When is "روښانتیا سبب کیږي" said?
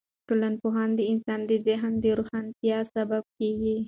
2.19-3.75